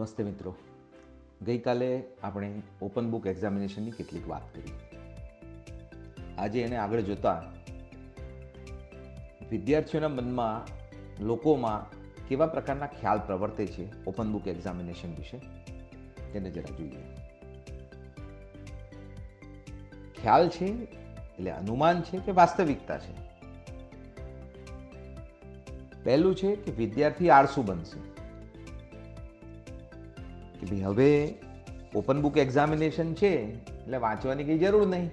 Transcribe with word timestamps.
નમસ્તે 0.00 0.22
મિત્રો. 0.22 0.54
ગઈકાલે 1.42 2.02
આપણે 2.22 2.62
ઓપન 2.82 3.10
બુક 3.10 3.26
એક્ઝામિનેશનની 3.26 3.90
કેટલીક 3.90 4.28
વાત 4.28 4.54
કરી. 4.54 4.72
આજે 6.38 6.62
એને 6.62 6.76
આગળ 6.76 7.00
જોતા 7.00 7.42
વિદ્યાર્થીઓના 9.50 10.08
મનમાં 10.08 10.66
લોકોમાં 11.24 11.90
કેવા 12.28 12.46
પ્રકારના 12.46 12.86
ખ્યાલ 12.86 13.18
પ્રવર્તે 13.18 13.66
છે 13.66 14.04
ઓપન 14.04 14.32
બુક 14.32 14.48
એક્ઝામિનેશન 14.48 15.14
વિશે 15.14 15.38
તેને 16.32 16.50
જરા 16.50 16.76
જોઈએ. 16.76 17.02
ખ્યાલ 20.22 20.48
છે 20.48 20.66
એટલે 20.66 21.50
અનુમાન 21.50 22.02
છે 22.02 22.18
કે 22.18 22.32
વાસ્તવિકતા 22.32 22.98
છે? 22.98 23.14
પહેલું 26.04 26.34
છે 26.34 26.56
કે 26.56 26.72
વિદ્યાર્થી 26.72 27.30
આળસુ 27.30 27.62
બનશે. 27.62 28.19
કે 30.60 30.66
ભાઈ 30.66 30.80
હવે 30.80 31.34
ઓપન 31.94 32.22
બુક 32.22 32.36
એક્ઝામિનેશન 32.36 33.14
છે, 33.14 33.64
એટલે 33.64 33.96
વાંચવાની 33.96 34.44
કંઈ 34.44 34.58
જરૂર 34.58 34.86
નહીં. 34.86 35.10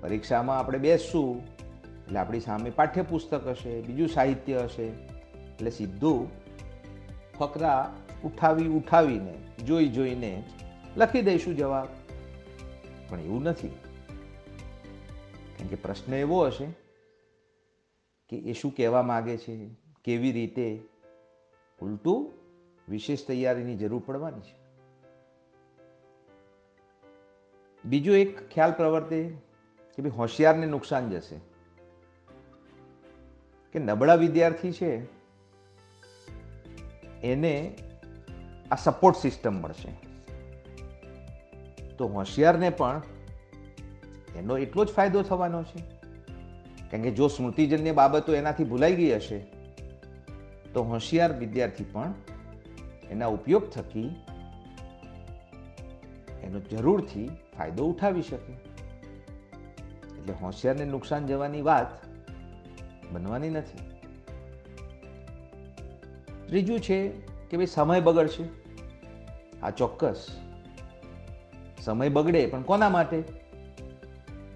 પરીક્ષામાં 0.00 0.58
આપણે 0.58 0.78
બેસશું, 0.78 1.42
એટલે 2.04 2.18
આપણી 2.18 2.40
સામે 2.40 2.70
પાઠ્યપુસ્તક 2.70 3.46
હશે, 3.46 3.80
બીજું 3.80 4.08
સાહિત્ય 4.08 4.60
હશે, 4.64 4.82
એટલે 4.82 5.70
સીધું 5.70 6.28
ફકરા 7.38 7.96
ઉઠાવી 8.24 8.66
ઉઠાવીને, 8.66 9.34
જોઈ 9.66 9.88
જોઈને 9.88 10.44
લખી 10.96 11.22
દઈશું 11.22 11.56
જવાબ. 11.56 11.88
પણ 13.08 13.20
એવું 13.20 13.42
નથી. 13.42 13.68
કારણ 15.56 15.68
કે 15.68 15.76
પ્રશ્ન 15.76 16.14
એવો 16.14 16.46
હશે 16.46 16.66
કે 18.28 18.36
એ 18.36 18.52
શું 18.52 18.74
કહેવા 18.76 19.02
માગે 19.02 19.36
છે, 19.36 19.68
કેવી 20.04 20.32
રીતે? 20.32 20.80
ઉલટું 21.80 22.41
વિશેષ 22.88 23.26
તૈયારીની 23.26 23.76
જરૂર 23.76 24.02
પડવાની 24.06 24.40
છે. 24.40 24.62
બીજો 27.84 28.14
એક 28.14 28.48
ખ્યાલ 28.48 28.72
પ્રવર્તે 28.72 29.28
કે 29.96 30.02
ભાઈ 30.02 30.10
હોશિયારને 30.10 30.66
નુકસાન 30.66 31.10
જશે. 31.10 31.36
કે 33.72 33.78
નબળા 33.78 34.14
વિદ્યાર્થી 34.14 34.72
છે, 34.72 35.04
એને 37.22 37.78
આ 38.70 38.76
સપોર્ટ 38.76 39.16
સિસ્ટમ 39.16 39.54
મળશે. 39.54 39.92
તો 41.96 42.06
હોશિયારને 42.06 42.70
પણ 42.70 43.02
એનો 44.36 44.58
એટલો 44.58 44.84
જ 44.84 44.88
ફાયદો 44.88 45.22
થવાનો 45.22 45.62
છે. 45.62 45.82
કારણ 46.90 47.02
કે 47.02 47.10
જો 47.10 47.28
સ્મૃતિજન્ય 47.28 47.92
બાબતો 47.92 48.34
એનાથી 48.34 48.64
ભૂલાઈ 48.64 48.94
ગઈ 48.94 49.14
હશે, 49.14 49.38
તો 50.74 50.82
હોશિયાર 50.82 51.38
વિદ્યાર્થી 51.38 51.84
પણ 51.84 52.14
એના 53.12 53.26
ઉપયોગ 53.26 53.70
થકી 53.70 54.08
એનો 56.42 56.60
જરૂરથી 56.60 57.28
ફાયદો 57.28 57.84
ઉઠાવી 57.84 58.22
શકે. 58.22 58.52
એટલે 60.18 60.32
હોશિયારને 60.32 60.84
નુકસાન 60.84 61.26
જવાની 61.26 61.62
વાત 61.62 61.86
બનવાની 63.12 63.50
નથી. 63.50 63.78
ત્રીજું 66.46 66.80
છે 66.80 67.08
કે 67.50 67.56
ભાઈ 67.56 67.66
સમય 67.66 68.00
બગડશે. 68.00 68.44
આ 69.62 69.70
ચોક્કસ. 69.70 70.28
સમય 71.80 72.08
બગડે 72.08 72.46
પણ 72.46 72.62
કોના 72.62 72.88
માટે? 72.88 73.22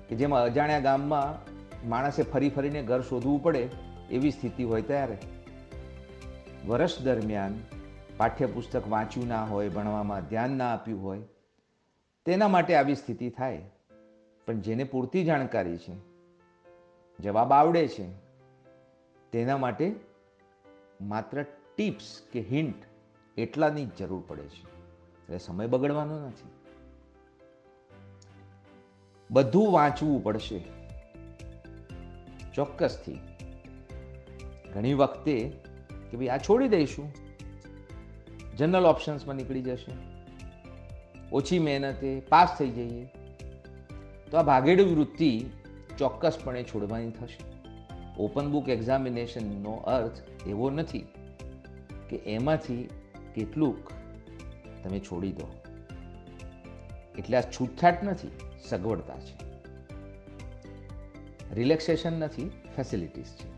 કે 0.08 0.16
જેમાં 0.16 0.42
અજાણ્યા 0.42 0.80
ગામમાં 0.80 1.56
માણસે 1.88 2.22
ફરી 2.22 2.48
ફરીને 2.48 2.82
ઘર 2.82 3.00
શોધવું 3.00 3.42
પડે 3.42 3.68
એવી 4.10 4.30
સ્થિતિ 4.30 4.64
હોય 4.64 4.82
ત્યારે. 4.82 5.18
વર્ષ 6.66 7.02
દરમિયાન 7.02 7.54
પાઠ્યપુસ્તક 8.16 8.88
વાંચ્યું 8.88 9.28
ના 9.28 9.44
હોય, 9.44 9.68
ભણવામાં 9.68 10.28
ધ્યાન 10.28 10.50
ના 10.50 10.72
આપ્યું 10.72 11.02
હોય, 11.02 11.22
તેના 12.24 12.48
માટે 12.48 12.74
આવી 12.74 12.94
સ્થિતિ 12.94 13.30
થાય. 13.30 13.62
પણ 14.46 14.60
જેને 14.60 14.84
પૂરતી 14.84 15.24
જાણકારી 15.24 15.76
છે, 15.76 15.94
જવાબ 17.20 17.52
આવડે 17.52 17.88
છે, 17.88 18.10
તેના 19.32 19.56
માટે 19.56 19.94
માત્ર 21.00 21.42
ટિપ્સ 21.42 22.22
કે 22.32 22.40
હિન્ટ 22.40 22.84
એટલાની 23.38 23.86
જ 23.86 23.96
જરૂર 23.98 24.24
પડે 24.28 24.42
છે. 24.42 24.62
એટલે 24.64 25.38
સમય 25.38 25.66
બગડવાનો 25.66 26.26
નથી. 26.26 26.48
બધું 29.30 29.72
વાંચવું 29.72 30.24
પડશે. 30.24 30.64
ચોક્કસથી. 32.54 33.18
ઘણી 34.74 34.94
વખતે 34.94 35.52
કે 36.10 36.16
ભાઈ 36.16 36.28
આ 36.28 36.38
છોડી 36.38 36.68
દઈશું. 36.68 37.25
જનરલ 38.56 38.86
ઓપ્શન્સમાં 38.86 39.36
નીકળી 39.36 39.62
જશે. 39.62 39.92
ઓછી 41.32 41.58
મહેનતે 41.58 42.20
પાસ 42.20 42.58
થઈ 42.58 42.70
જઈએ. 42.70 43.08
તો 44.30 44.36
આ 44.36 44.42
ભાગેડુ 44.42 44.86
વૃત્તિ 44.86 45.44
ચોક્કસપણે 45.98 46.62
છોડવાની 46.62 47.10
થશે. 47.10 47.56
ઓપન 48.18 48.50
બુક 48.50 48.68
એક્ઝામિનેશનનો 48.68 49.72
અર્થ 49.72 50.46
એવો 50.46 50.70
નથી 50.70 51.06
કે 52.10 52.16
એમાંથી 52.16 52.88
કેટલુંક 53.34 53.90
તમે 54.84 54.98
છોડી 54.98 55.32
દો. 55.32 55.52
એટલે 57.18 57.36
આ 57.36 57.40
છૂટછાટ 57.40 58.04
નથી, 58.04 58.30
સગવડતા 58.68 59.14
છે. 59.14 59.46
રિલેક્સેશન 61.54 62.12
નથી, 62.12 62.50
ફેસિલિટીઝ 62.76 63.24
છે. 63.24 63.56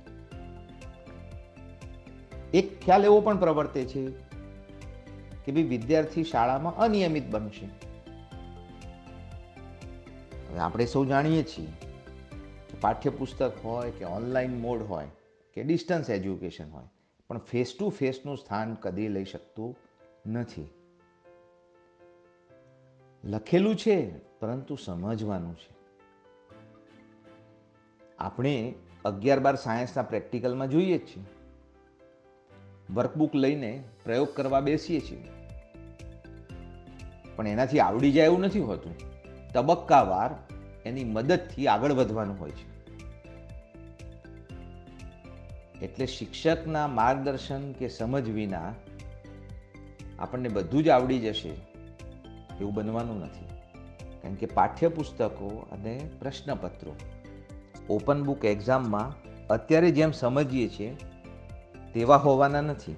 એક 2.51 2.85
ખ્યાલ 2.85 3.05
એવો 3.05 3.21
પણ 3.21 3.39
પ્રવર્તે 3.39 3.85
છે 3.85 4.28
કે 5.49 5.53
ભાઈ 5.53 5.63
વિદ્યાર્થી 5.63 6.25
શાળામાં 6.25 6.77
અનિયમિત 6.77 7.29
બનશે. 7.31 7.67
હવે 10.49 10.59
આપણે 10.59 10.87
સૌ 10.87 11.05
જાણીએ 11.05 11.43
છીએ 11.43 11.69
પાઠ્યપુસ્તક 12.81 13.53
હોય 13.65 13.91
કે 13.91 14.05
ઓનલાઈન 14.05 14.59
મોડ 14.61 14.83
હોય 14.83 15.07
કે 15.55 15.63
ડિસ્ટન્સ 15.63 16.11
એજ્યુકેશન 16.11 16.71
હોય, 16.71 16.85
પણ 17.29 17.39
ફેસ 17.39 17.73
ટુ 17.79 17.89
ફેસનું 17.91 18.37
સ્થાન 18.37 18.75
કદી 18.75 19.09
લઈ 19.09 19.25
શકતું 19.25 19.77
નથી. 20.31 20.69
લખેલું 23.25 23.77
છે, 23.77 23.97
પરંતુ 24.41 24.77
સમજવાનું 24.77 25.57
છે. 25.57 25.73
આપણે 28.19 28.75
અગિયાર 29.05 29.41
બાર 29.41 29.57
સાયન્સના 29.57 30.03
પ્રેક્ટિકલમાં 30.03 30.71
જોઈએ 30.71 30.99
જ 30.99 31.07
છીએ. 31.07 31.25
વર્કબુક 32.95 33.35
લઈને 33.35 33.85
પ્રયોગ 34.05 34.35
કરવા 34.35 34.61
બેસીએ 34.61 35.01
છીએ. 35.01 35.38
પણ 37.39 37.49
એનાથી 37.49 37.81
આવડી 37.81 38.13
જાય 38.13 38.25
એવું 38.25 38.41
નથી 38.41 38.61
હોતું. 38.61 38.95
તબક્કાવાર 39.53 40.31
એની 40.87 41.05
મદદથી 41.05 41.67
આગળ 41.67 41.93
વધવાનું 41.93 42.41
હોય 42.41 42.51
છે. 42.51 42.79
એટલે 45.81 46.07
શિક્ષકના 46.07 46.87
માર્ગદર્શન 46.87 47.73
કે 47.73 47.89
સમજ 47.89 48.29
વિના 48.31 48.75
આપણને 50.19 50.49
બધું 50.49 50.85
જ 50.85 50.89
આવડી 50.89 51.19
જશે 51.19 51.49
એવું 52.61 52.75
બનવાનું 52.75 53.21
નથી. 53.21 53.47
કારણ 54.23 54.35
કે 54.35 54.47
પાઠ્યપુસ્તકો 54.47 55.67
અને 55.73 56.11
પ્રશ્નપત્રો, 56.19 56.95
ઓપન 57.91 58.25
બુક 58.25 58.45
એક્ઝામમાં 58.45 59.15
અત્યારે 59.47 59.91
જેમ 59.91 60.11
સમજીએ 60.11 60.69
છીએ, 60.69 60.97
તેવા 61.95 62.17
હોવાના 62.17 62.61
નથી. 62.61 62.97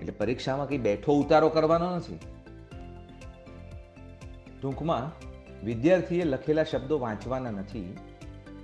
એટલે 0.00 0.12
પરીક્ષામાં 0.12 0.68
કંઈ 0.68 0.78
બેઠો 0.78 1.12
ઉતારો 1.14 1.48
કરવાનો 1.48 1.96
નથી. 1.96 2.18
ટૂંકમાં, 4.62 5.24
વિદ્યાર્થીએ 5.66 6.24
લખેલા 6.24 6.64
શબ્દો 6.64 6.98
વાંચવાના 6.98 7.50
નથી, 7.50 7.96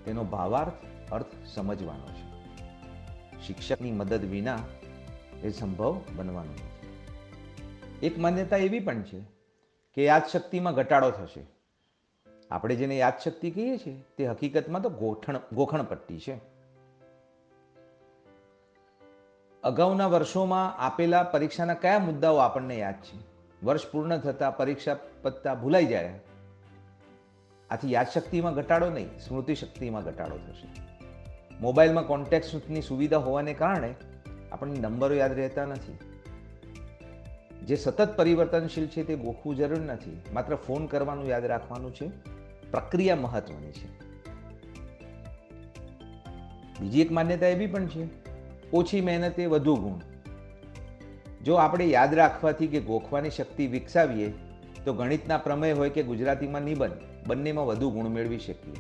તેનો 0.05 0.25
ભાવાર્થ, 0.25 0.73
અર્થ 1.12 1.27
સમજવાનો 1.55 2.06
છે. 2.06 2.27
શિક્ષકની 3.47 3.93
મદદ 3.93 4.25
વિના 4.25 4.59
એ 5.43 5.50
સંભવ 5.50 6.00
બનવાનો 6.17 6.53
નથી. 6.53 6.77
એક 8.06 8.19
માન્યતા 8.19 8.56
એવી 8.56 8.81
પણ 8.81 9.03
છે 9.03 9.21
કે 9.94 10.05
યાદશક્તિમાં 10.05 10.75
ઘટાડો 10.75 11.11
થશે. 11.11 11.47
આપણે 12.50 12.77
જેને 12.77 12.99
યાદશક્તિ 12.99 13.50
કહીએ 13.50 13.79
છીએ, 13.79 14.05
તે 14.17 14.27
હકીકતમાં 14.27 14.83
તો 14.83 14.91
ગોઠણ, 14.91 15.41
ગોખણપટ્ટી 15.53 16.19
છે. 16.19 16.56
અગાઉના 19.67 20.07
વર્ષોમાં 20.07 20.77
આપેલા 20.77 21.23
પરીક્ષાના 21.23 21.75
કયા 21.75 21.99
મુદ્દાઓ 21.99 22.37
આપણને 22.37 22.77
યાદ 22.77 22.95
છે? 22.95 23.19
વર્ષ 23.65 23.91
પૂર્ણ 23.93 24.19
થતાં 24.19 24.57
પરીક્ષા 24.57 24.97
પત્તા 25.23 25.55
ભૂલાઈ 25.55 25.87
જાય. 25.87 26.21
આથી 27.71 27.93
યાદશક્તિમાં 27.93 28.55
ઘટાડો 28.55 28.91
નહીં 28.91 29.19
સ્મૃતિ 29.19 29.55
શક્તિમાં 29.55 30.03
ઘટાડો 30.03 30.37
થશે. 30.37 30.69
મોબાઈલમાં 31.61 32.07
કોન્ટેક્ટની 32.07 32.83
સુવિધા 32.83 33.19
હોવાને 33.19 33.55
કારણે 33.55 33.95
આપણને 34.53 34.81
નંબરો 34.81 35.15
યાદ 35.15 35.33
રહેતા 35.33 35.65
નથી. 35.65 35.99
જે 37.67 37.77
સતત 37.77 38.17
પરિવર્તનશીલ 38.17 38.87
છે 38.87 39.03
તે 39.03 39.17
ગોખવું 39.17 39.57
જરૂર 39.57 39.81
નથી. 39.81 40.23
માત્ર 40.33 40.57
ફોન 40.57 40.87
કરવાનું 40.87 41.29
યાદ 41.29 41.45
રાખવાનું 41.45 41.95
છે. 41.95 42.09
પ્રક્રિયા 42.71 43.17
મહત્વની 43.17 43.73
છે. 43.73 43.89
બીજી 46.81 47.01
એક 47.01 47.12
માન્યતા 47.12 47.47
એવી 47.47 47.67
પણ 47.67 47.87
છે. 47.87 48.27
ઓછી 48.73 49.01
મહેનતે 49.01 49.47
વધુ 49.47 49.77
ગુણ. 49.77 49.99
જો 51.45 51.55
આપણે 51.55 51.85
યાદ 51.85 52.15
રાખવાથી 52.15 52.67
કે 52.67 52.81
ગોખવાની 52.81 53.31
શક્તિ 53.31 53.67
વિકસાવીએ, 53.67 54.33
તો 54.85 54.93
ગણિતના 54.93 55.39
પ્રમેય 55.39 55.73
હોય 55.73 55.91
કે 55.91 56.03
ગુજરાતીમાં 56.03 56.63
નિબંધ, 56.63 56.93
બંનેમાં 57.27 57.67
વધુ 57.67 57.91
ગુણ 57.91 58.09
મેળવી 58.09 58.39
શકીએ. 58.39 58.75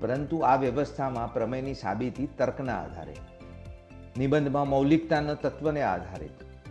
પરંતુ 0.00 0.38
આ 0.38 0.56
વ્યવસ્થામાં 0.56 1.32
પ્રમેયની 1.32 1.74
સાબિતી 1.74 2.26
તર્કના 2.26 2.82
આધારે, 2.82 3.14
નિબંધમાં 4.18 4.68
મૌલિકતાના 4.68 5.34
તત્વને 5.34 5.82
આધારિત 5.82 6.30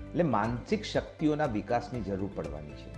એટલે 0.09 0.23
માનસિક 0.23 0.83
શક્તિઓના 0.83 1.45
વિકાસની 1.45 2.01
જરૂર 2.01 2.29
પડવાની 2.35 2.71
છે. 2.71 2.93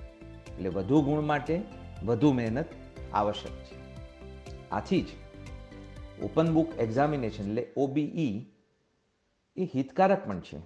એટલે 0.52 0.70
વધુ 0.70 1.02
ગુણ 1.02 1.22
માટે 1.22 1.62
વધુ 2.04 2.34
મહેનત 2.34 2.66
આવશ્યક 3.14 3.52
છે. 3.52 3.76
આથી 4.72 5.02
જ, 5.02 5.08
ઓપન 6.24 6.54
બુક 6.54 6.80
એક્ઝામિનેશન, 6.80 7.44
એટલે 7.44 7.68
ઓબીઈ 7.78 8.46
એ 9.58 9.70
હિતકારક 9.76 10.28
પણ 10.28 10.40
છે. 10.40 10.58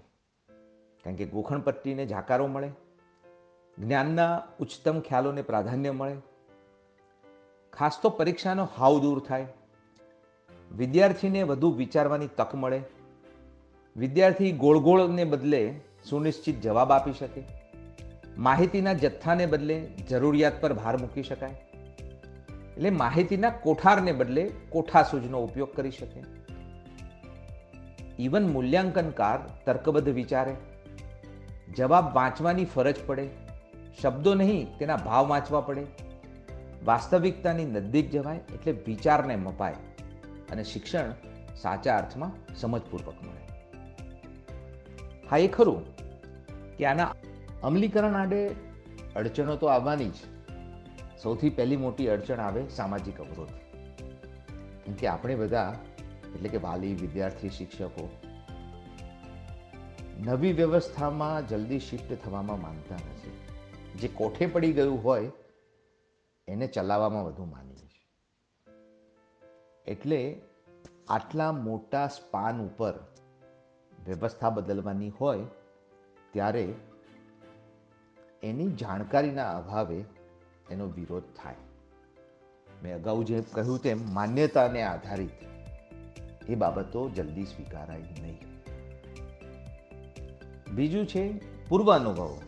કારણ 1.05 1.15
કે 1.15 1.25
ગોખણપટ્ટીને 1.25 2.05
જાકારો 2.05 2.47
મળે, 2.47 2.71
જ્ઞાનના 3.79 4.43
ઉચ્ચતમ 4.59 4.99
ખ્યાલોને 4.99 5.41
પ્રાધાન્ય 5.41 5.91
મળે, 5.91 6.15
ખાસ 7.73 7.99
તો 8.01 8.09
પરીક્ષાનો 8.09 8.67
હાવ 8.77 8.99
દૂર 8.99 9.23
થાય, 9.27 9.47
વિદ્યાર્થીને 10.71 11.43
વધુ 11.43 11.71
વિચારવાની 11.71 12.27
તક 12.38 12.55
મળે, 12.55 12.81
વિદ્યાર્થી 13.97 14.51
ગોળગોળને 14.51 15.23
બદલે 15.23 15.79
સુનિશ્ચિત 16.09 16.61
જવાબ 16.61 16.91
આપી 16.91 17.13
શકે, 17.13 17.43
માહિતીના 18.38 18.93
જથ્થાને 18.93 19.45
બદલે 19.45 19.79
જરૂરિયાત 20.09 20.61
પર 20.61 20.73
ભાર 20.73 20.97
મૂકી 20.97 21.23
શકાય, 21.23 21.55
એટલે 22.77 22.89
માહિતીના 22.89 23.49
કોઠારને 23.49 24.11
બદલે 24.11 24.51
કોઠા 24.69 25.03
સૂજનો 25.03 25.43
ઉપયોગ 25.43 25.75
કરી 25.75 25.91
શકે. 25.91 26.40
ઇવન 28.21 28.47
મૂલ્યાંકનકાર 28.47 29.39
તર્કબદ્ધ 29.65 30.09
વિચારે. 30.09 30.56
જવાબ 31.75 32.15
વાંચવાની 32.15 32.65
ફરજ 32.65 32.95
પડે. 33.06 33.29
શબ્દો 34.01 34.33
નહીં, 34.33 34.77
તેના 34.77 34.95
ભાવ 34.95 35.27
વાંચવા 35.27 35.62
પડે. 35.62 35.85
વાસ્તવિકતાની 36.85 37.65
નજદીક 37.65 38.09
જવાય 38.09 38.38
એટલે 38.38 38.71
વિચારને 38.71 39.35
મપાય 39.35 39.73
અને 40.51 40.63
શિક્ષણ 40.63 41.13
સાચા 41.62 41.97
અર્થમાં 41.97 42.56
સમજપૂર્વક 42.56 43.13
મળે. 43.21 43.41
હા, 45.31 45.38
એ 45.38 45.47
ખરું 45.47 45.97
કે 46.77 46.85
આના 46.85 47.15
અમલીકરણ 47.63 48.13
આડે 48.15 48.50
અડચણો 49.15 49.56
તો 49.56 49.67
આવવાની 49.67 50.09
જ. 50.09 50.13
સૌથી 51.24 51.50
પહેલી 51.50 51.77
મોટી 51.77 52.07
અડચણ 52.07 52.39
આવે 52.39 52.67
સામાજિક 52.67 53.21
અવરોધ. 53.21 53.50
કેમ 54.85 54.94
કે 54.94 55.07
આપણે 55.07 55.35
બધા 55.35 55.75
એટલે 56.35 56.49
કે 56.49 56.57
વાલી, 56.57 56.95
વિદ્યાર્થી, 56.95 57.49
શિક્ષકો. 57.49 58.09
નવી 60.19 60.53
વ્યવસ્થામાં 60.53 61.47
જલ્દી 61.47 61.79
શિફ્ટ 61.79 62.25
થવામાં 62.25 62.61
માનતા 62.61 62.95
નથી. 62.95 63.37
જે 63.95 64.07
કોઠે 64.07 64.45
પડી 64.45 64.73
ગયું 64.73 65.03
હોય, 65.03 65.31
એને 66.47 66.67
ચલાવવામાં 66.67 67.25
વધુ 67.25 67.45
માનીએ 67.45 67.75
છે 67.75 68.07
એટલે 69.85 70.41
આટલા 71.09 71.51
મોટા 71.51 72.07
સ્પાન 72.07 72.61
ઉપર 72.61 72.93
વ્યવસ્થા 74.05 74.49
બદલવાની 74.49 75.09
હોય, 75.09 75.39
ત્યારે 76.31 76.73
એની 78.43 78.69
જાણકારીના 78.69 79.57
અભાવે 79.57 80.03
એનો 80.69 80.87
વિરોધ 80.87 81.23
થાય. 81.23 81.55
મેં 82.83 82.95
અગાઉ 82.95 83.23
જે 83.23 83.43
કહ્યું 83.51 83.81
તેમ, 83.81 84.13
માન્યતાને 84.13 84.83
આધારિત 84.83 85.50
એ 86.49 86.55
બાબતો 86.55 87.09
જલ્દી 87.09 87.43
સ્વીકારાય 87.43 87.99
નહીં. 87.99 88.39
બીજું 90.75 91.07
છે 91.07 91.33
પૂર્વાનુભવો. 91.69 92.41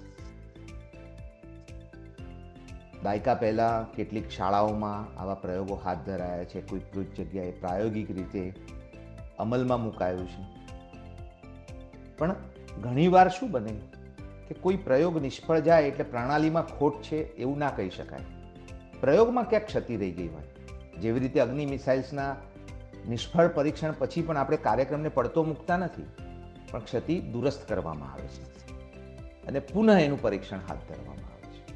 દાયકા 3.04 3.36
પહેલાં 3.36 3.94
કેટલીક 3.94 4.30
શાળાઓમાં 4.30 5.19
આવા 5.19 5.34
પ્રયોગો 5.34 5.75
હાથ 5.75 5.98
ધરાયા 6.06 6.44
છે. 6.44 6.62
કોઈ 6.62 6.80
કોઈક 6.80 7.13
જગ્યાએ 7.13 7.51
પ્રાયોગિક 7.51 8.12
રીતે 8.12 8.54
અમલમાં 9.40 9.84
મુકાયું 9.84 10.28
છે. 10.28 10.45
પણ 12.18 12.36
ઘણીવાર 12.81 13.30
શું 13.30 13.51
બને 13.51 13.81
કે 14.48 14.56
કોઈ 14.62 14.75
પ્રયોગ 14.75 15.22
નિષ્ફળ 15.22 15.60
જાય 15.60 15.84
એટલે 15.84 16.04
પ્રણાલીમાં 16.04 16.80
ખોટ 16.80 17.01
છે 17.01 17.18
એવું 17.18 17.57
ના 17.57 17.69
કહી 17.69 17.90
શકાય. 17.90 18.19
પ્રયોગમાં 19.01 19.50
ક્યાંક 19.50 19.66
ક્ષતિ 19.66 19.98
રહી 19.98 20.12
ગઈ 20.12 20.28
હોય. 20.28 20.44
જેવી 21.01 21.19
રીતે 21.19 21.40
અગ્નિ 21.40 21.66
મિસાઇલ્સના 21.66 22.36
નિષ્ફળ 23.10 23.48
પરીક્ષણ 23.48 23.94
પછી 24.00 24.22
પણ 24.22 24.38
આપણે 24.38 24.58
કાર્યક્રમને 24.58 25.10
પડતો 25.10 25.44
મૂકતા 25.44 25.78
નથી, 25.78 26.04
પણ 26.72 26.80
ક્ષતિ 26.80 27.20
દુરસ્ત 27.20 27.68
કરવામાં 27.68 28.14
આવે 28.14 28.28
છે. 28.28 28.44
અને 29.48 29.60
પુનઃ 29.60 29.92
એનું 29.92 30.22
પરીક્ષણ 30.22 30.58
હાથ 30.58 30.78
ધરવામાં 30.78 31.34
આવે 31.34 31.54
છે. 31.54 31.74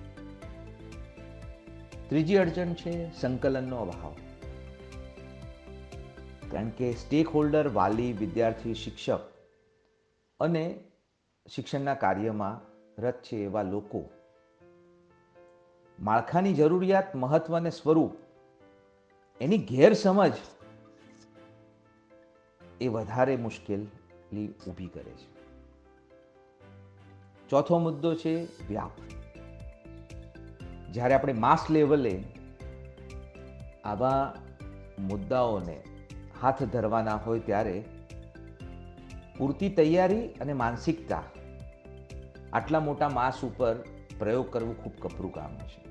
ત્રીજી 2.10 2.36
અડચણ 2.36 2.74
છે 2.74 3.20
સંકલનનો 3.22 3.78
અભાવ. 3.78 4.16
કારણ 6.52 6.70
કે 6.70 6.92
સ્ટેક 6.92 7.28
હોલ્ડર 7.28 7.68
વાલી, 7.68 8.14
વિદ્યાર્થી, 8.14 8.74
શિક્ષક 8.74 9.20
અને 10.40 10.80
શિક્ષણના 11.50 11.94
કાર્યમાં 11.94 12.62
રત 13.02 13.24
છે 13.24 13.38
એવા 13.38 13.62
લોકો. 13.62 14.10
માળખાની 16.00 16.54
જરૂરિયાત, 16.54 17.16
મહત્વ 17.16 17.56
અને 17.56 17.70
સ્વરૂપ 17.70 18.12
એની 19.42 19.58
ગેરસમજ 19.58 20.34
એ 22.82 22.88
વધારે 22.88 23.36
મુશ્કેલી 23.36 24.48
ઊભી 24.68 24.88
કરે 24.88 25.12
છે. 25.12 25.38
ચોથો 27.50 27.80
મુદ્દો 27.80 28.16
છે 28.16 28.46
વ્યાપ. 28.46 28.92
જ્યારે 30.92 31.14
આપણે 31.14 31.34
માસ 31.34 31.66
લેવલે 31.70 32.24
આવા 33.84 34.34
મુદ્દાઓને 35.00 35.84
હાથ 36.42 36.64
ધરવાના 36.64 37.16
હોય 37.16 37.40
ત્યારે 37.40 37.84
પૂરતી 39.38 39.70
તૈયારી 39.70 40.28
અને 40.28 40.54
માનસિકતા 40.54 41.24
આટલા 42.54 42.80
મોટા 42.80 43.10
માસ 43.10 43.44
ઉપર 43.44 43.76
પ્રયોગ 44.20 44.52
કરવું 44.52 44.84
ખૂબ 44.84 44.94
કપરું 45.02 45.34
કામ 45.34 45.56
છે. 45.56 45.88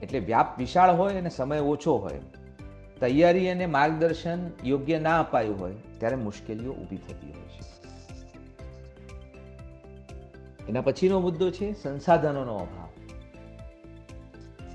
એટલે 0.00 0.18
વ્યાપ 0.18 0.58
વિશાળ 0.58 0.96
હોય 0.96 1.14
અને 1.14 1.30
સમય 1.30 1.58
ઓછો 1.58 1.96
હોય 1.96 2.20
તૈયારી 3.00 3.50
અને 3.50 3.66
માર્ગદર્શન 3.66 4.38
યોગ્ય 4.64 4.98
ના 4.98 5.20
અપાયું 5.20 5.60
હોય, 5.60 5.74
ત્યારે 5.98 6.16
મુશ્કેલીઓ 6.16 6.72
ઊભી 6.72 6.96
થતી 6.96 7.32
હોય 7.32 7.48
છે. 7.48 7.76
એના 10.68 10.80
પછીનો 10.80 11.20
મુદ્દો 11.20 11.50
છે 11.50 11.72
સંસાધનોનો 11.72 12.56
અભાવ. 12.56 12.88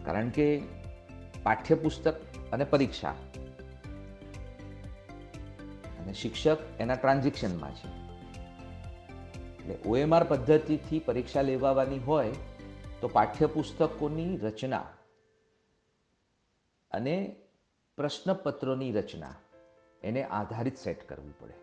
કારણ 0.05 0.29
કે 0.29 0.61
પાઠ્યપુસ્તક 1.43 2.15
અને 2.53 2.63
પરીક્ષા 2.63 3.09
અને 5.99 6.13
શિક્ષક 6.13 6.57
એના 6.79 6.95
ટ્રાન્ઝેક્શનમાં 6.95 7.75
છે. 7.75 7.87
એટલે 9.59 9.89
ઓએમઆર 9.89 10.23
પદ્ધતિથી 10.23 10.99
પરીક્ષા 10.99 11.41
લેવાની 11.41 11.99
હોય, 11.99 12.31
તો 13.01 13.07
પાઠ્યપુસ્તકોની 13.07 14.37
રચના 14.37 14.83
અને 16.91 17.35
પ્રશ્નપત્રોની 17.97 18.91
રચના 18.91 19.33
એને 20.03 20.23
આધારિત 20.23 20.77
સેટ 20.77 21.09
કરવી 21.09 21.33
પડે. 21.39 21.53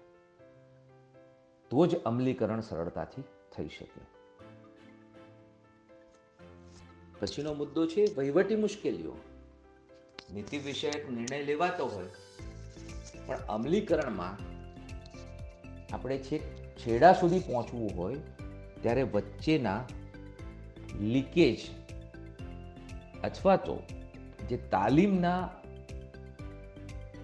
તો 1.70 1.87
જ 1.87 1.97
અમલીકરણ 1.97 2.61
સરળતાથી 2.61 3.23
થઈ 3.56 3.68
શકે. 3.68 4.00
પછીનો 7.20 7.54
મુદ્દો 7.54 7.87
છે 7.87 8.04
વહીવટી 8.18 8.56
મુશ્કેલીઓ. 8.56 9.16
નીતિ 10.35 10.58
વિષયક 10.58 11.11
નિર્ણય 11.11 11.42
લેવાતો 11.42 11.87
હોય, 11.87 12.06
પણ 13.26 13.37
અમલીકરણમાં 13.37 14.35
આપણે 15.94 16.18
છેક 16.18 16.42
છેડા 16.78 17.12
સુધી 17.12 17.38
પહોંચવું 17.38 17.97
હોય, 17.97 18.14
ત્યારે 18.82 19.02
વચ્ચેના 19.02 19.85
લીકેજ 21.00 21.58
અથવા 23.25 23.56
તો 23.56 23.82
જે 24.49 24.56
તાલીમના 24.56 25.50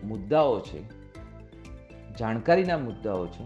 મુદ્દાઓ 0.06 0.60
છે, 0.60 0.88
જાણકારીના 2.16 2.78
મુદ્દાઓ 2.78 3.26
છે, 3.26 3.44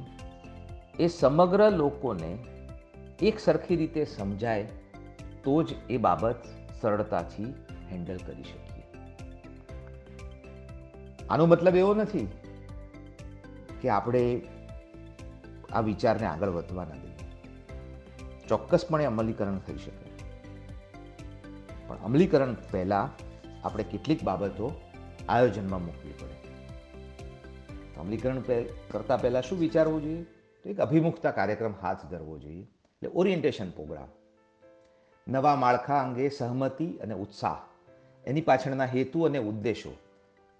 એ 0.99 1.07
સમગ્ર 1.07 1.73
લોકોને 1.73 2.38
એક 3.23 3.41
સરખી 3.41 3.77
રીતે 3.77 4.05
સમજાય, 4.05 4.69
તો 5.45 5.62
જ 5.62 5.75
એ 5.91 5.97
બાબત 5.97 6.37
સરળતાથી 6.81 7.45
હેન્ડલ 7.93 8.17
કરી 8.17 8.43
શકીએ. 8.43 8.85
આનો 11.31 11.47
મતલબ 11.47 11.77
એવો 11.77 11.95
નથી 11.95 12.29
કે 13.81 13.88
આપણે 13.88 14.41
આ 15.73 15.81
વિચારને 15.81 16.27
આગળ 16.27 16.49
વધવા 16.49 16.85
ના 16.85 16.95
દઈએ. 16.95 17.15
ચોક્કસપણે 18.49 19.05
અમલીકરણ 19.05 19.59
થઈ 19.59 19.77
શકે. 19.77 20.09
પણ 21.87 21.97
અમલીકરણ 21.97 22.57
પહેલાં 22.71 23.29
આપણે 23.65 23.85
કેટલીક 23.85 24.25
બાબતો 24.25 24.81
આયોજનમાં 25.29 25.85
મૂકવી 25.85 26.12
પડે. 26.12 26.38
અમલીકરણ 27.99 28.40
કરતાં 28.90 29.21
પહેલાં 29.21 29.43
શું 29.43 29.59
વિચારવું 29.59 30.02
જોઈએ? 30.02 30.23
તો 30.62 30.71
એક 30.71 30.81
અભિમુખતા 30.81 31.31
કાર્યક્રમ 31.31 31.75
હાથ 31.83 32.07
ધરવો 32.07 32.38
જોઈએ. 32.38 32.62
એટલે 32.62 33.11
ઓરિએન્ટેશન 33.14 33.71
પ્રોગ્રામ. 33.71 34.09
નવા 35.28 35.57
માળખા 35.57 36.02
અંગે 36.02 36.28
સહમતિ 36.28 36.87
અને 36.87 37.14
ઉત્સાહ. 37.14 37.57
એની 38.26 38.40
પાછળના 38.40 38.85
હેતુ 38.85 39.23
અને 39.23 39.38
ઉદ્દેશો 39.38 39.97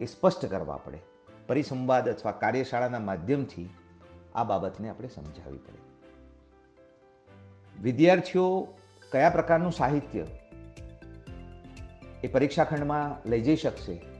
એ 0.01 0.05
સ્પષ્ટ 0.05 0.47
કરવા 0.47 0.77
પડે. 0.77 0.99
પરિસંવાદ 1.47 2.09
અથવા 2.09 2.33
કાર્યશાળાના 2.33 2.99
માધ્યમથી 2.99 3.71
આ 4.35 4.45
બાબતને 4.45 4.89
આપણે 4.89 5.09
સમજાવવી 5.09 5.59
પડે. 5.59 5.79
વિદ્યાર્થીઓ 7.83 8.69
કયા 9.13 9.31
પ્રકારનું 9.31 9.73
સાહિત્ય 9.73 10.27
એ 12.25 12.29
પરીક્ષા 12.33 12.65
ખંડમાં 12.65 13.29
લઈ 13.31 13.41
જઈ 13.41 13.57
શકશે? 13.57 14.18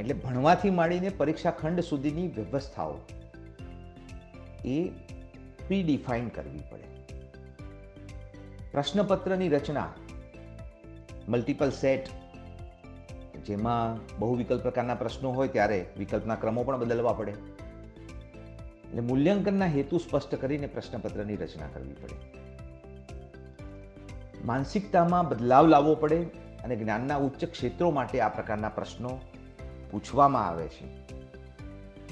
એટલે 0.00 0.14
ભણવાથી 0.14 0.70
માંડીને 0.70 1.08
પરીક્ષા 1.08 1.50
ખંડ 1.50 1.80
સુધીની 1.80 2.28
વ્યવસ્થાઓ 2.28 2.98
એ 4.64 4.88
પ્રીડિફાઈન 5.66 6.28
કરવી 6.28 6.62
પડે. 6.70 6.82
પ્રશ્નપત્રની 8.72 9.48
રચના 9.48 9.88
મલ્ટિપલ 11.28 11.70
સેટ 11.70 12.08
જેમાં 13.46 14.00
બહુ 14.18 14.34
વિકલ્પ 14.34 14.62
પ્રકારના 14.62 14.94
પ્રશ્નો 14.94 15.30
હોય 15.30 15.48
ત્યારે 15.48 15.86
વિકલ્પના 15.98 16.34
ક્રમો 16.34 16.62
પણ 16.62 16.78
બદલવા 16.78 17.12
પડે. 17.12 17.30
એટલે 17.30 19.00
મૂલ્યાંકનના 19.00 19.66
હેતુ 19.66 19.98
સ્પષ્ટ 19.98 20.34
કરીને 20.34 20.66
પ્રશ્નપત્રની 20.66 21.36
રચના 21.36 21.66
કરવી 21.66 21.92
પડે. 21.92 22.14
માનસિકતામાં 24.44 25.28
બદલાવ 25.28 25.66
લાવવો 25.66 25.94
પડે 25.94 26.22
અને 26.64 26.76
જ્ઞાનના 26.76 27.16
ઉચ્ચ 27.16 27.44
ક્ષેત્રો 27.44 27.90
માટે 27.90 28.20
આ 28.20 28.28
પ્રકારના 28.28 28.68
પ્રશ્નો 28.68 29.20
પૂછવામાં 29.90 30.48
આવે 30.48 30.68
છે. 30.68 30.86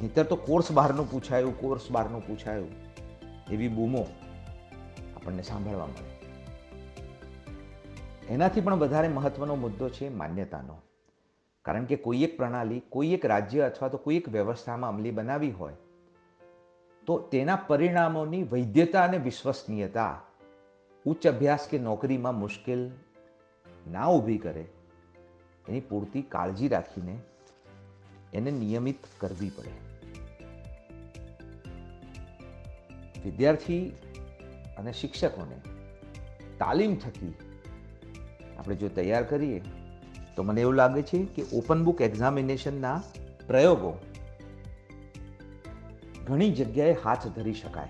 નહીતર 0.03 0.23
તો 0.23 0.37
કોર્સ 0.37 0.73
બહારનું 0.73 1.11
પૂછાયું, 1.11 1.61
કોર્સ 1.61 1.91
બહારનું 1.91 2.27
પૂછાયું. 2.27 2.69
એવી 3.51 3.69
બૂમો 3.69 4.07
આપણને 5.17 5.43
સાંભળવા 5.43 5.87
મળે. 5.87 6.19
એનાથી 8.29 8.61
પણ 8.61 8.75
વધારે 8.75 9.09
મહત્વનો 9.09 9.55
મુદ્દો 9.55 9.89
છે 9.89 10.09
માન્યતાનો. 10.09 10.77
કારણ 11.63 11.85
કે 11.85 11.97
કોઈ 11.97 12.23
એક 12.23 12.37
પ્રણાલી, 12.37 12.83
કોઈ 12.89 13.13
એક 13.13 13.27
રાજ્ય 13.27 13.61
અથવા 13.61 13.89
તો 13.89 13.99
કોઈ 13.99 14.17
એક 14.17 14.29
વ્યવસ્થામાં 14.29 14.91
અમલી 14.91 15.11
બનાવી 15.11 15.51
હોય, 15.51 15.75
તો 17.07 17.19
તેના 17.19 17.57
પરિણામોની 17.57 18.43
વૈધ્યતા 18.43 19.05
અને 19.05 19.19
વિશ્વસનીયતા, 19.19 20.21
ઉચ્ચ 21.07 21.27
અભ્યાસ 21.27 21.69
કે 21.71 21.79
નોકરીમાં 21.79 22.35
મુશ્કેલ 22.35 22.91
ના 23.91 24.07
ઊભી 24.07 24.39
કરે, 24.39 24.69
એની 25.69 25.81
પૂરતી 25.81 26.23
કાળજી 26.23 26.69
રાખીને 26.69 27.19
એને 28.35 28.51
નિયમિત 28.51 28.97
કરવી 29.21 29.49
પડે. 29.49 29.73
વિદ્યાર્થી 33.25 33.93
અને 34.79 34.93
શિક્ષકોને 34.93 35.57
તાલીમ 36.59 36.95
થકી 36.97 37.35
આપણે 38.59 38.75
જો 38.75 38.89
તૈયાર 38.89 39.23
કરીએ, 39.23 39.63
તો 40.37 40.43
મને 40.43 40.61
એવું 40.61 40.75
લાગે 40.75 41.03
છે 41.03 41.25
કે 41.25 41.43
ઓપન 41.53 41.85
બુક 41.85 42.01
એક્ઝામિનેશનના 42.01 43.03
પ્રયોગો 43.47 43.93
ઘણી 46.27 46.51
જગ્યાએ 46.53 46.93
હાથ 47.05 47.27
ધરી 47.27 47.55
શકાય. 47.55 47.89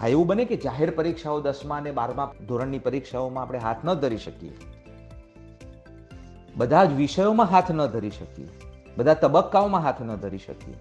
હા, 0.00 0.08
એવું 0.08 0.26
બને 0.26 0.44
કે 0.44 0.56
જાહેર 0.56 0.90
પરીક્ષાઓ 0.90 1.40
દસમા 1.40 1.76
અને 1.76 1.90
બારમા 1.90 2.32
ધોરણની 2.48 2.78
પરીક્ષાઓમાં 2.78 3.44
આપણે 3.44 3.58
હાથ 3.58 3.84
ન 3.84 3.94
ધરી 3.94 4.16
શકીએ. 4.16 4.73
બધા 6.56 6.84
જ 6.84 6.92
વિષયોમાં 6.92 7.46
હાથ 7.46 7.70
ન 7.70 7.86
ધરી 7.86 8.10
શકીએ. 8.10 8.48
બધા 8.96 9.14
તબક્કાઓમાં 9.14 9.82
હાથ 9.82 10.02
ન 10.02 10.16
ધરી 10.16 10.38
શકીએ. 10.38 10.74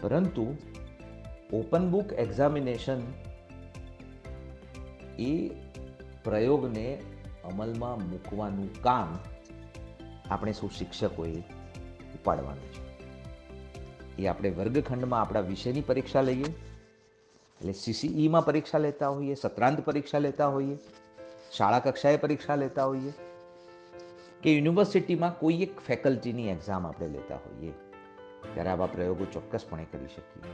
પરંતુ 0.00 0.56
ઓપન 1.52 1.90
બુક 1.90 2.12
એક્ઝામિનેશન 2.12 3.00
એ 5.18 5.48
પ્રયોગને 6.24 7.02
અમલમાં 7.44 8.10
મૂકવાનું 8.10 8.82
કામ 8.82 9.18
આપણે 10.30 10.52
શું 10.52 10.70
શિક્ષકોએ 10.70 11.38
ઉપાડવાનું 12.14 12.62
છે. 12.62 12.88
એ 14.22 14.26
આપણે 14.26 14.50
વર્ગખંડમાં 14.50 15.20
આપણા 15.20 15.40
વિષયની 15.40 15.80
પરીક્ષા 15.80 16.20
લઈએ, 16.20 16.44
એટલે 17.60 17.72
સીસીઈમાં 17.72 18.44
પરીક્ષા 18.44 18.78
લેતા 18.78 19.08
હોઈએ, 19.08 19.34
સત્રાંત 19.34 19.80
પરીક્ષા 19.80 20.18
લેતા 20.18 20.46
હોઈએ, 20.46 20.78
શાળા 21.56 21.78
કક્ષાએ 21.78 22.16
પરીક્ષા 22.16 22.54
લેતા 22.54 22.84
હોઈએ 22.84 23.12
કે 24.42 24.54
યુનિવર્સિટીમાં 24.54 25.38
કોઈ 25.38 25.62
એક 25.62 25.80
ફેકલ્ટીની 25.80 26.48
એક્ઝામ 26.48 26.86
આપણે 26.86 27.08
લેતા 27.08 27.36
હોઈએ, 27.36 27.72
ત્યારે 28.54 28.70
આવા 28.70 28.86
પ્રયોગો 28.86 29.24
ચોક્કસપણે 29.24 29.84
કરી 29.84 30.06
શકીએ. 30.06 30.52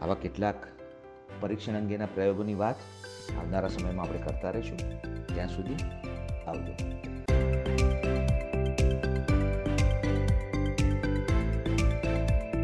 આવા 0.00 0.14
કેટલાક 0.14 0.66
પરીક્ષણ 1.40 1.74
અંગેના 1.74 2.06
પ્રયોગોની 2.06 2.54
વાત 2.54 2.76
આવનારા 3.38 3.68
સમયમાં 3.68 4.06
આપણે 4.06 4.18
કરતા 4.18 4.50
રહીશું. 4.50 5.00
ત્યાં 5.34 5.48
સુધી 5.48 5.74
આવજો. 6.46 7.13